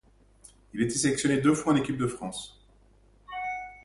[0.73, 2.65] Il a été sélectionné deux fois en équipe de France.